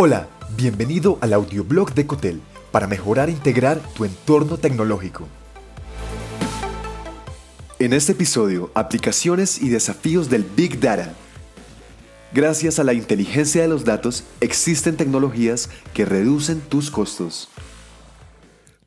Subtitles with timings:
[0.00, 2.40] Hola, bienvenido al audioblog de Cotel
[2.70, 5.26] para mejorar e integrar tu entorno tecnológico.
[7.80, 11.14] En este episodio, aplicaciones y desafíos del Big Data.
[12.32, 17.48] Gracias a la inteligencia de los datos, existen tecnologías que reducen tus costos.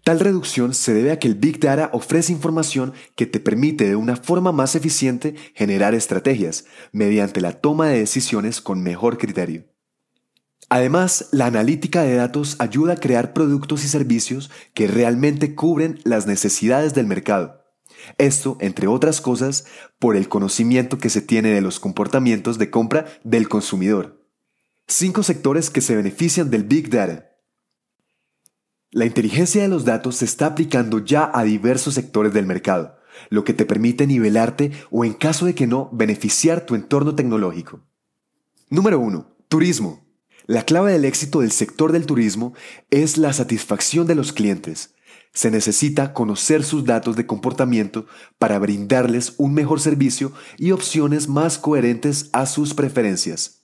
[0.05, 3.97] Tal reducción se debe a que el Big Data ofrece información que te permite de
[3.97, 9.70] una forma más eficiente generar estrategias mediante la toma de decisiones con mejor criterio.
[10.69, 16.27] Además, la analítica de datos ayuda a crear productos y servicios que realmente cubren las
[16.27, 17.61] necesidades del mercado.
[18.17, 19.65] Esto, entre otras cosas,
[19.99, 24.25] por el conocimiento que se tiene de los comportamientos de compra del consumidor.
[24.87, 27.27] Cinco sectores que se benefician del Big Data.
[28.91, 32.97] La inteligencia de los datos se está aplicando ya a diversos sectores del mercado,
[33.29, 37.81] lo que te permite nivelarte o en caso de que no, beneficiar tu entorno tecnológico.
[38.69, 39.37] Número 1.
[39.47, 40.10] Turismo.
[40.47, 42.53] La clave del éxito del sector del turismo
[42.89, 44.93] es la satisfacción de los clientes.
[45.33, 48.05] Se necesita conocer sus datos de comportamiento
[48.37, 53.61] para brindarles un mejor servicio y opciones más coherentes a sus preferencias.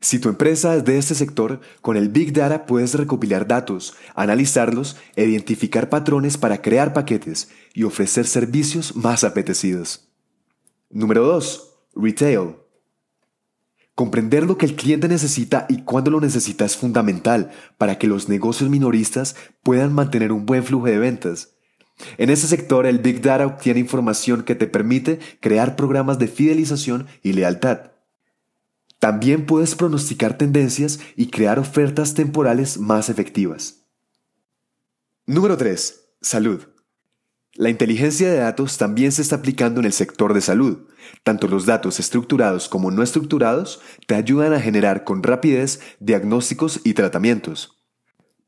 [0.00, 4.96] Si tu empresa es de este sector, con el Big Data puedes recopilar datos, analizarlos
[5.16, 10.08] identificar patrones para crear paquetes y ofrecer servicios más apetecidos.
[10.90, 11.74] Número 2.
[11.94, 12.61] Retail.
[13.94, 18.28] Comprender lo que el cliente necesita y cuándo lo necesita es fundamental para que los
[18.28, 21.56] negocios minoristas puedan mantener un buen flujo de ventas.
[22.16, 27.06] En ese sector, el Big Data obtiene información que te permite crear programas de fidelización
[27.22, 27.92] y lealtad.
[28.98, 33.84] También puedes pronosticar tendencias y crear ofertas temporales más efectivas.
[35.26, 36.00] Número 3.
[36.20, 36.71] Salud.
[37.54, 40.88] La inteligencia de datos también se está aplicando en el sector de salud.
[41.22, 46.94] Tanto los datos estructurados como no estructurados te ayudan a generar con rapidez diagnósticos y
[46.94, 47.82] tratamientos.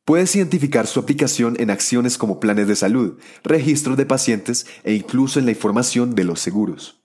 [0.06, 5.38] Puedes identificar su aplicación en acciones como planes de salud, registros de pacientes e incluso
[5.38, 7.02] en la información de los seguros.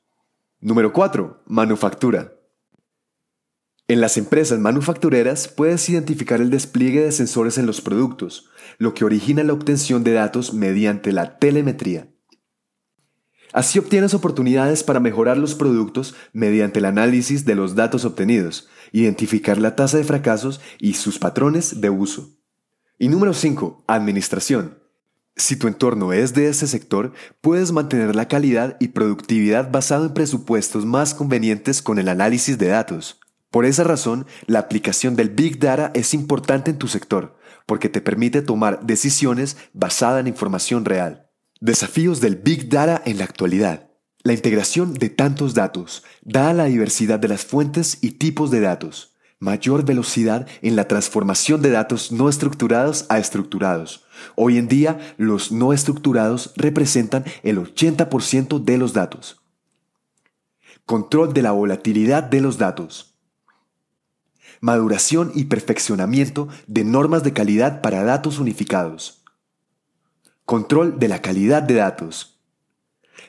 [0.61, 1.43] Número 4.
[1.47, 2.38] Manufactura.
[3.89, 9.03] En las empresas manufactureras puedes identificar el despliegue de sensores en los productos, lo que
[9.03, 12.07] origina la obtención de datos mediante la telemetría.
[13.51, 19.57] Así obtienes oportunidades para mejorar los productos mediante el análisis de los datos obtenidos, identificar
[19.57, 22.38] la tasa de fracasos y sus patrones de uso.
[23.00, 23.85] Y número 5.
[23.88, 24.77] Administración.
[25.35, 30.13] Si tu entorno es de ese sector, puedes mantener la calidad y productividad basado en
[30.13, 33.19] presupuestos más convenientes con el análisis de datos.
[33.51, 37.99] Por esa razón, la aplicación del Big Data es importante en tu sector, porque te
[37.99, 41.29] permite tomar decisiones basadas en información real.
[41.59, 43.89] Desafíos del Big Data en la actualidad.
[44.21, 49.15] La integración de tantos datos, da la diversidad de las fuentes y tipos de datos,
[49.39, 54.05] mayor velocidad en la transformación de datos no estructurados a estructurados.
[54.35, 59.41] Hoy en día, los no estructurados representan el 80% de los datos.
[60.85, 63.09] Control de la volatilidad de los datos
[64.61, 69.23] maduración y perfeccionamiento de normas de calidad para datos unificados.
[70.45, 72.39] Control de la calidad de datos.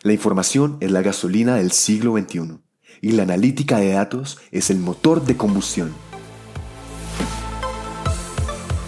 [0.03, 2.59] La información es la gasolina del siglo XXI
[3.01, 5.93] y la analítica de datos es el motor de combustión.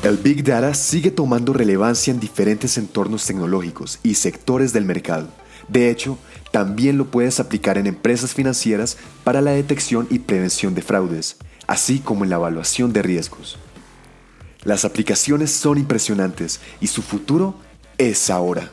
[0.03, 5.29] El Big Data sigue tomando relevancia en diferentes entornos tecnológicos y sectores del mercado.
[5.69, 6.19] De hecho,
[6.51, 11.37] también lo puedes aplicar en empresas financieras para la detección y prevención de fraudes,
[11.67, 13.59] así como en la evaluación de riesgos.
[14.65, 17.55] Las aplicaciones son impresionantes y su futuro
[17.99, 18.71] es ahora.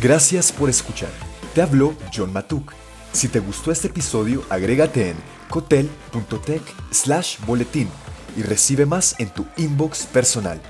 [0.00, 1.10] Gracias por escuchar.
[1.54, 2.72] Te habló John Matuk.
[3.12, 5.16] Si te gustó este episodio, agrégate en
[5.50, 7.88] cotel.tech slash boletín
[8.36, 10.60] y recibe más en tu inbox personal.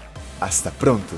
[0.41, 1.15] Hasta pronto.